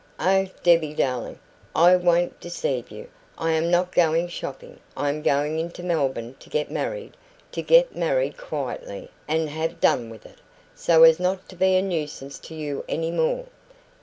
[0.19, 1.37] "Oh, Debbie darling,
[1.75, 3.07] I won't deceive you
[3.37, 7.15] I am not going shopping; I am going into Melbourne to get married
[7.51, 10.39] to get married quietly and have done with it,
[10.73, 13.45] so as not to be a nuisance to you any more."